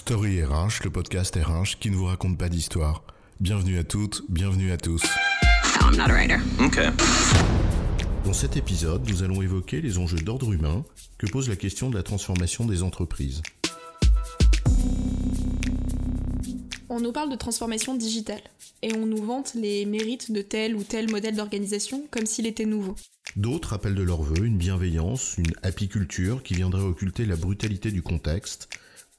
Story 0.00 0.42
RH, 0.42 0.82
le 0.84 0.90
podcast 0.90 1.36
RH 1.36 1.78
qui 1.78 1.90
ne 1.90 1.94
vous 1.94 2.06
raconte 2.06 2.38
pas 2.38 2.48
d'histoire. 2.48 3.04
Bienvenue 3.38 3.78
à 3.78 3.84
toutes, 3.84 4.22
bienvenue 4.30 4.72
à 4.72 4.78
tous. 4.78 5.02
No, 5.78 5.88
I'm 5.88 5.96
not 5.98 6.04
a 6.04 6.14
writer. 6.14 6.38
Okay. 6.58 6.88
Dans 8.24 8.32
cet 8.32 8.56
épisode, 8.56 9.06
nous 9.10 9.22
allons 9.22 9.42
évoquer 9.42 9.82
les 9.82 9.98
enjeux 9.98 10.18
d'ordre 10.18 10.54
humain 10.54 10.84
que 11.18 11.26
pose 11.26 11.50
la 11.50 11.54
question 11.54 11.90
de 11.90 11.98
la 11.98 12.02
transformation 12.02 12.64
des 12.64 12.82
entreprises. 12.82 13.42
On 16.88 17.00
nous 17.00 17.12
parle 17.12 17.30
de 17.30 17.36
transformation 17.36 17.94
digitale 17.94 18.42
et 18.80 18.94
on 18.96 19.04
nous 19.04 19.22
vante 19.22 19.52
les 19.54 19.84
mérites 19.84 20.32
de 20.32 20.40
tel 20.40 20.76
ou 20.76 20.82
tel 20.82 21.10
modèle 21.10 21.36
d'organisation 21.36 22.06
comme 22.10 22.24
s'il 22.24 22.46
était 22.46 22.64
nouveau. 22.64 22.96
D'autres 23.36 23.74
appellent 23.74 23.94
de 23.94 24.02
leur 24.02 24.22
vœu 24.22 24.46
une 24.46 24.56
bienveillance, 24.56 25.36
une 25.36 25.52
apiculture 25.62 26.42
qui 26.42 26.54
viendrait 26.54 26.82
occulter 26.82 27.26
la 27.26 27.36
brutalité 27.36 27.92
du 27.92 28.02
contexte 28.02 28.70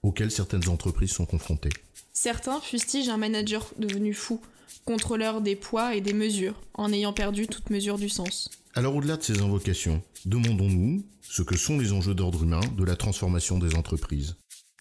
auquel 0.03 0.31
certaines 0.31 0.67
entreprises 0.69 1.11
sont 1.11 1.25
confrontées. 1.25 1.69
Certains 2.13 2.59
fustigent 2.59 3.09
un 3.09 3.17
manager 3.17 3.71
devenu 3.77 4.13
fou, 4.13 4.41
contrôleur 4.85 5.41
des 5.41 5.55
poids 5.55 5.95
et 5.95 6.01
des 6.01 6.13
mesures, 6.13 6.59
en 6.73 6.91
ayant 6.91 7.13
perdu 7.13 7.47
toute 7.47 7.69
mesure 7.69 7.97
du 7.97 8.09
sens. 8.09 8.49
Alors 8.73 8.95
au-delà 8.95 9.17
de 9.17 9.23
ces 9.23 9.41
invocations, 9.41 10.01
demandons-nous 10.25 11.03
ce 11.21 11.41
que 11.41 11.57
sont 11.57 11.77
les 11.77 11.91
enjeux 11.91 12.15
d'ordre 12.15 12.43
humain 12.43 12.61
de 12.77 12.83
la 12.83 12.95
transformation 12.95 13.59
des 13.59 13.75
entreprises. 13.75 14.35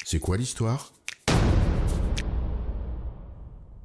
C'est 0.05 0.20
quoi 0.20 0.37
l'histoire? 0.37 0.93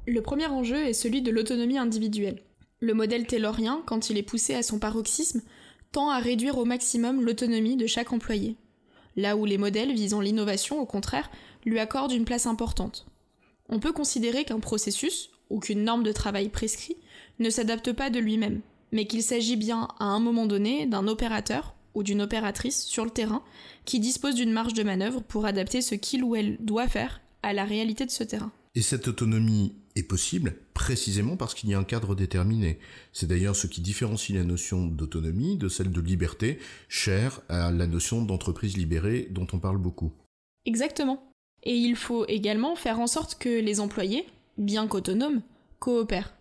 Le 0.06 0.22
premier 0.22 0.46
enjeu 0.46 0.76
est 0.76 0.92
celui 0.92 1.20
de 1.22 1.30
l'autonomie 1.30 1.78
individuelle. 1.78 2.42
Le 2.80 2.94
modèle 2.94 3.26
taylorien, 3.26 3.82
quand 3.86 4.10
il 4.10 4.16
est 4.16 4.22
poussé 4.22 4.54
à 4.54 4.62
son 4.62 4.78
paroxysme, 4.78 5.42
tend 5.92 6.10
à 6.10 6.18
réduire 6.18 6.58
au 6.58 6.64
maximum 6.64 7.22
l'autonomie 7.22 7.76
de 7.76 7.86
chaque 7.86 8.12
employé. 8.12 8.56
Là 9.16 9.36
où 9.36 9.44
les 9.44 9.58
modèles 9.58 9.92
visant 9.92 10.20
l'innovation, 10.20 10.80
au 10.80 10.86
contraire, 10.86 11.30
lui 11.64 11.78
accordent 11.78 12.12
une 12.12 12.24
place 12.24 12.46
importante. 12.46 13.06
On 13.68 13.80
peut 13.80 13.92
considérer 13.92 14.44
qu'un 14.44 14.60
processus, 14.60 15.30
ou 15.50 15.58
qu'une 15.58 15.84
norme 15.84 16.02
de 16.02 16.12
travail 16.12 16.48
prescrit, 16.48 16.96
ne 17.38 17.50
s'adapte 17.50 17.92
pas 17.92 18.10
de 18.10 18.18
lui-même, 18.18 18.60
mais 18.92 19.06
qu'il 19.06 19.22
s'agit 19.22 19.56
bien, 19.56 19.88
à 19.98 20.04
un 20.04 20.20
moment 20.20 20.46
donné, 20.46 20.86
d'un 20.86 21.08
opérateur 21.08 21.74
ou 21.94 22.02
d'une 22.02 22.20
opératrice 22.22 22.84
sur 22.84 23.04
le 23.04 23.10
terrain 23.10 23.42
qui 23.84 24.00
dispose 24.00 24.34
d'une 24.34 24.52
marge 24.52 24.74
de 24.74 24.82
manœuvre 24.82 25.22
pour 25.22 25.46
adapter 25.46 25.80
ce 25.80 25.94
qu'il 25.94 26.22
ou 26.22 26.36
elle 26.36 26.58
doit 26.60 26.88
faire 26.88 27.20
à 27.42 27.52
la 27.52 27.64
réalité 27.64 28.04
de 28.04 28.10
ce 28.10 28.22
terrain. 28.22 28.52
Et 28.76 28.82
cette 28.82 29.08
autonomie 29.08 29.74
est 29.96 30.02
possible 30.02 30.54
précisément 30.74 31.38
parce 31.38 31.54
qu'il 31.54 31.70
y 31.70 31.74
a 31.74 31.78
un 31.78 31.84
cadre 31.84 32.14
déterminé. 32.14 32.78
C'est 33.14 33.26
d'ailleurs 33.26 33.56
ce 33.56 33.66
qui 33.66 33.80
différencie 33.80 34.36
la 34.36 34.44
notion 34.44 34.86
d'autonomie 34.86 35.56
de 35.56 35.70
celle 35.70 35.90
de 35.90 36.00
liberté, 36.02 36.58
chère 36.90 37.40
à 37.48 37.72
la 37.72 37.86
notion 37.86 38.20
d'entreprise 38.20 38.76
libérée 38.76 39.28
dont 39.30 39.46
on 39.54 39.58
parle 39.58 39.78
beaucoup. 39.78 40.12
Exactement. 40.66 41.32
Et 41.62 41.74
il 41.74 41.96
faut 41.96 42.26
également 42.26 42.76
faire 42.76 43.00
en 43.00 43.06
sorte 43.06 43.36
que 43.38 43.48
les 43.48 43.80
employés, 43.80 44.26
bien 44.58 44.86
qu'autonomes, 44.86 45.40
coopèrent. 45.78 46.34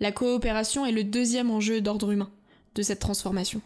La 0.00 0.10
coopération 0.10 0.86
est 0.86 0.92
le 0.92 1.04
deuxième 1.04 1.50
enjeu 1.50 1.82
d'ordre 1.82 2.10
humain 2.10 2.30
de 2.74 2.82
cette 2.82 2.98
transformation. 2.98 3.60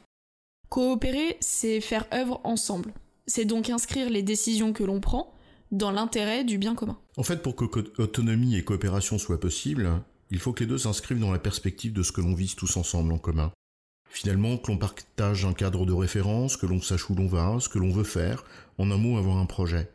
Coopérer, 0.70 1.36
c'est 1.38 1.80
faire 1.80 2.08
œuvre 2.12 2.40
ensemble. 2.42 2.92
C'est 3.28 3.44
donc 3.44 3.70
inscrire 3.70 4.10
les 4.10 4.22
décisions 4.22 4.72
que 4.72 4.82
l'on 4.82 5.00
prend 5.00 5.32
dans 5.70 5.90
l'intérêt 5.90 6.44
du 6.44 6.58
bien 6.58 6.74
commun. 6.74 6.98
En 7.16 7.22
fait, 7.22 7.42
pour 7.42 7.56
que 7.56 7.64
autonomie 8.00 8.56
et 8.56 8.64
coopération 8.64 9.18
soient 9.18 9.40
possibles, 9.40 10.02
il 10.30 10.38
faut 10.38 10.52
que 10.52 10.64
les 10.64 10.68
deux 10.68 10.78
s'inscrivent 10.78 11.20
dans 11.20 11.32
la 11.32 11.38
perspective 11.38 11.92
de 11.92 12.02
ce 12.02 12.12
que 12.12 12.20
l'on 12.20 12.34
vise 12.34 12.54
tous 12.54 12.76
ensemble 12.76 13.12
en 13.12 13.18
commun. 13.18 13.52
Finalement, 14.10 14.56
que 14.56 14.70
l'on 14.70 14.78
partage 14.78 15.44
un 15.44 15.52
cadre 15.52 15.84
de 15.84 15.92
référence, 15.92 16.56
que 16.56 16.66
l'on 16.66 16.80
sache 16.80 17.08
où 17.10 17.14
l'on 17.14 17.26
va, 17.26 17.58
ce 17.60 17.68
que 17.68 17.78
l'on 17.78 17.90
veut 17.90 18.04
faire, 18.04 18.44
en 18.78 18.90
un 18.90 18.96
mot, 18.96 19.18
avoir 19.18 19.36
un 19.36 19.46
projet. 19.46 19.90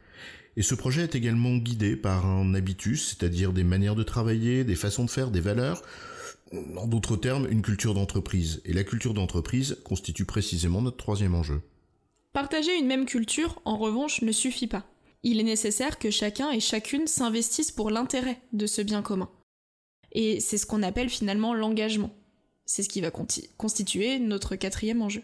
Et 0.55 0.61
ce 0.61 0.75
projet 0.75 1.03
est 1.03 1.16
également 1.16 1.57
guidé 1.57 1.95
par 1.95 2.27
un 2.27 2.53
habitus, 2.53 3.07
c'est-à-dire 3.09 3.53
des 3.53 3.63
manières 3.63 3.95
de 3.95 4.03
travailler, 4.03 4.63
des 4.63 4.75
façons 4.75 5.06
de 5.06 5.09
faire, 5.09 5.31
des 5.31 5.41
valeurs, 5.41 5.81
en 6.78 6.85
d'autres 6.85 7.16
termes, 7.16 7.47
une 7.50 7.63
culture 7.63 7.95
d'entreprise. 7.95 8.62
Et 8.66 8.73
la 8.73 8.83
culture 8.83 9.16
d'entreprise 9.16 9.78
constitue 9.83 10.25
précisément 10.25 10.83
notre 10.83 10.97
troisième 10.97 11.33
enjeu. 11.33 11.62
Partager 12.33 12.78
une 12.78 12.88
même 12.88 13.06
culture, 13.06 13.62
en 13.66 13.78
revanche, 13.78 14.22
ne 14.22 14.31
suffit 14.31 14.67
pas. 14.67 14.85
Il 15.23 15.39
est 15.39 15.44
nécessaire 15.44 16.00
que 16.00 16.11
chacun 16.11 16.51
et 16.51 16.59
chacune 16.59 17.07
s'investissent 17.07 17.72
pour 17.72 17.89
l'intérêt 17.89 18.41
de 18.51 18.67
ce 18.67 18.81
bien 18.81 19.01
commun. 19.01 19.29
Et 20.11 20.41
c'est 20.41 20.57
ce 20.57 20.66
qu'on 20.66 20.84
appelle 20.84 21.09
finalement 21.09 21.53
l'engagement. 21.53 22.13
C'est 22.66 22.84
ce 22.84 22.89
qui 22.89 23.01
va 23.01 23.11
constituer 23.11 24.19
notre 24.19 24.56
quatrième 24.56 25.01
enjeu. 25.01 25.23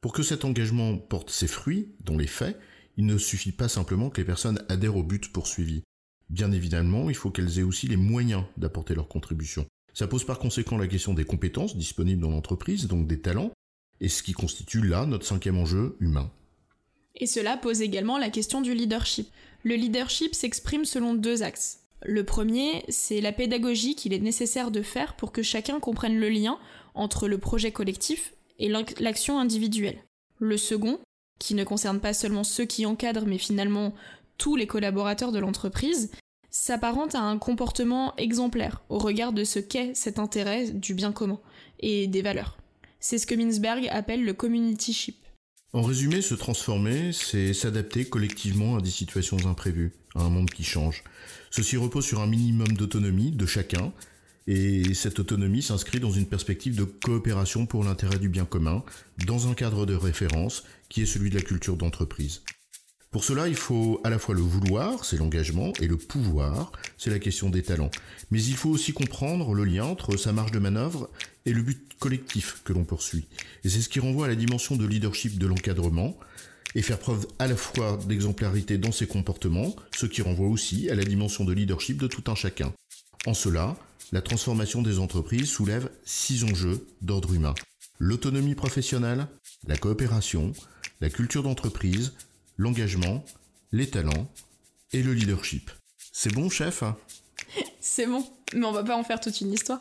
Pour 0.00 0.12
que 0.12 0.22
cet 0.22 0.44
engagement 0.44 0.96
porte 0.96 1.30
ses 1.30 1.46
fruits, 1.46 1.94
dans 2.04 2.16
les 2.16 2.26
faits, 2.26 2.58
il 2.96 3.06
ne 3.06 3.18
suffit 3.18 3.52
pas 3.52 3.68
simplement 3.68 4.10
que 4.10 4.20
les 4.20 4.26
personnes 4.26 4.64
adhèrent 4.68 4.96
au 4.96 5.02
but 5.02 5.32
poursuivi. 5.32 5.82
Bien 6.30 6.50
évidemment, 6.50 7.10
il 7.10 7.16
faut 7.16 7.30
qu'elles 7.30 7.58
aient 7.58 7.64
aussi 7.64 7.88
les 7.88 7.96
moyens 7.96 8.44
d'apporter 8.56 8.94
leur 8.94 9.08
contribution. 9.08 9.66
Ça 9.94 10.06
pose 10.06 10.24
par 10.24 10.38
conséquent 10.38 10.78
la 10.78 10.88
question 10.88 11.12
des 11.12 11.24
compétences 11.24 11.76
disponibles 11.76 12.22
dans 12.22 12.30
l'entreprise, 12.30 12.86
donc 12.86 13.06
des 13.06 13.20
talents, 13.20 13.52
et 14.00 14.08
ce 14.08 14.22
qui 14.22 14.32
constitue 14.32 14.82
là 14.82 15.04
notre 15.04 15.26
cinquième 15.26 15.58
enjeu 15.58 15.96
humain. 16.00 16.30
Et 17.16 17.26
cela 17.26 17.56
pose 17.56 17.82
également 17.82 18.18
la 18.18 18.30
question 18.30 18.60
du 18.60 18.74
leadership. 18.74 19.28
Le 19.62 19.74
leadership 19.74 20.34
s'exprime 20.34 20.84
selon 20.84 21.14
deux 21.14 21.42
axes. 21.42 21.80
Le 22.04 22.24
premier, 22.24 22.84
c'est 22.88 23.20
la 23.20 23.32
pédagogie 23.32 23.94
qu'il 23.94 24.12
est 24.12 24.18
nécessaire 24.18 24.70
de 24.70 24.82
faire 24.82 25.14
pour 25.14 25.30
que 25.30 25.42
chacun 25.42 25.78
comprenne 25.78 26.18
le 26.18 26.28
lien 26.28 26.58
entre 26.94 27.28
le 27.28 27.38
projet 27.38 27.70
collectif 27.70 28.34
et 28.58 28.68
l'ac- 28.68 28.98
l'action 28.98 29.38
individuelle. 29.38 30.02
Le 30.38 30.56
second, 30.56 30.98
qui 31.38 31.54
ne 31.54 31.64
concerne 31.64 32.00
pas 32.00 32.12
seulement 32.12 32.44
ceux 32.44 32.64
qui 32.64 32.86
encadrent, 32.86 33.26
mais 33.26 33.38
finalement 33.38 33.94
tous 34.38 34.56
les 34.56 34.66
collaborateurs 34.66 35.30
de 35.30 35.38
l'entreprise, 35.38 36.10
s'apparente 36.50 37.14
à 37.14 37.20
un 37.20 37.38
comportement 37.38 38.14
exemplaire 38.16 38.82
au 38.88 38.98
regard 38.98 39.32
de 39.32 39.44
ce 39.44 39.58
qu'est 39.58 39.94
cet 39.94 40.18
intérêt 40.18 40.70
du 40.70 40.94
bien 40.94 41.12
commun 41.12 41.40
et 41.80 42.08
des 42.08 42.22
valeurs. 42.22 42.58
C'est 43.00 43.18
ce 43.18 43.26
que 43.26 43.34
Minsberg 43.34 43.88
appelle 43.90 44.24
le 44.24 44.34
communityship. 44.34 45.16
En 45.74 45.80
résumé, 45.80 46.20
se 46.20 46.34
transformer, 46.34 47.12
c'est 47.12 47.54
s'adapter 47.54 48.04
collectivement 48.04 48.76
à 48.76 48.82
des 48.82 48.90
situations 48.90 49.38
imprévues, 49.46 49.92
à 50.14 50.20
un 50.20 50.28
monde 50.28 50.50
qui 50.50 50.64
change. 50.64 51.02
Ceci 51.50 51.78
repose 51.78 52.04
sur 52.04 52.20
un 52.20 52.26
minimum 52.26 52.68
d'autonomie 52.68 53.30
de 53.30 53.46
chacun, 53.46 53.90
et 54.46 54.92
cette 54.92 55.18
autonomie 55.18 55.62
s'inscrit 55.62 55.98
dans 55.98 56.10
une 56.10 56.26
perspective 56.26 56.76
de 56.76 56.84
coopération 56.84 57.64
pour 57.64 57.84
l'intérêt 57.84 58.18
du 58.18 58.28
bien 58.28 58.44
commun, 58.44 58.84
dans 59.26 59.48
un 59.48 59.54
cadre 59.54 59.86
de 59.86 59.94
référence 59.94 60.64
qui 60.90 61.02
est 61.02 61.06
celui 61.06 61.30
de 61.30 61.36
la 61.36 61.42
culture 61.42 61.78
d'entreprise. 61.78 62.42
Pour 63.12 63.24
cela, 63.24 63.46
il 63.46 63.56
faut 63.56 64.00
à 64.04 64.10
la 64.10 64.18
fois 64.18 64.34
le 64.34 64.40
vouloir, 64.40 65.04
c'est 65.04 65.18
l'engagement, 65.18 65.74
et 65.80 65.86
le 65.86 65.98
pouvoir, 65.98 66.72
c'est 66.96 67.10
la 67.10 67.18
question 67.18 67.50
des 67.50 67.62
talents. 67.62 67.90
Mais 68.30 68.42
il 68.42 68.56
faut 68.56 68.70
aussi 68.70 68.94
comprendre 68.94 69.52
le 69.52 69.64
lien 69.64 69.84
entre 69.84 70.16
sa 70.16 70.32
marge 70.32 70.50
de 70.50 70.58
manœuvre 70.58 71.10
et 71.44 71.52
le 71.52 71.60
but 71.60 71.92
collectif 71.98 72.62
que 72.64 72.72
l'on 72.72 72.84
poursuit. 72.84 73.26
Et 73.64 73.68
c'est 73.68 73.82
ce 73.82 73.90
qui 73.90 74.00
renvoie 74.00 74.24
à 74.24 74.28
la 74.30 74.34
dimension 74.34 74.76
de 74.76 74.86
leadership 74.86 75.38
de 75.38 75.46
l'encadrement, 75.46 76.18
et 76.74 76.80
faire 76.80 76.98
preuve 76.98 77.26
à 77.38 77.46
la 77.46 77.54
fois 77.54 77.98
d'exemplarité 78.08 78.78
dans 78.78 78.92
ses 78.92 79.06
comportements, 79.06 79.76
ce 79.94 80.06
qui 80.06 80.22
renvoie 80.22 80.48
aussi 80.48 80.88
à 80.88 80.94
la 80.94 81.04
dimension 81.04 81.44
de 81.44 81.52
leadership 81.52 81.98
de 81.98 82.06
tout 82.06 82.30
un 82.30 82.34
chacun. 82.34 82.72
En 83.26 83.34
cela, 83.34 83.76
la 84.12 84.22
transformation 84.22 84.80
des 84.80 84.98
entreprises 84.98 85.50
soulève 85.50 85.90
six 86.06 86.44
enjeux 86.44 86.86
d'ordre 87.02 87.34
humain. 87.34 87.54
L'autonomie 87.98 88.54
professionnelle, 88.54 89.26
la 89.66 89.76
coopération, 89.76 90.52
la 91.02 91.10
culture 91.10 91.42
d'entreprise, 91.42 92.14
l'engagement, 92.56 93.24
les 93.72 93.88
talents 93.88 94.30
et 94.92 95.02
le 95.02 95.14
leadership. 95.14 95.70
C'est 96.12 96.32
bon, 96.32 96.50
chef? 96.50 96.84
C'est 97.80 98.06
bon, 98.06 98.24
mais 98.54 98.64
on 98.64 98.72
va 98.72 98.84
pas 98.84 98.96
en 98.96 99.02
faire 99.02 99.20
toute 99.20 99.40
une 99.40 99.52
histoire. 99.52 99.80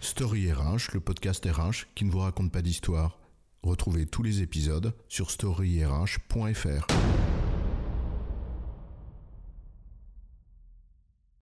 Story 0.00 0.52
RH, 0.52 0.92
le 0.92 1.00
podcast 1.00 1.44
RH 1.44 1.86
qui 1.94 2.04
ne 2.04 2.10
vous 2.10 2.20
raconte 2.20 2.52
pas 2.52 2.62
d'histoire. 2.62 3.18
Retrouvez 3.62 4.06
tous 4.06 4.22
les 4.22 4.42
épisodes 4.42 4.94
sur 5.08 5.30
storyrh.fr. 5.30 6.86